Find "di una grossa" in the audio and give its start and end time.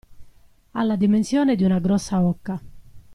1.55-2.23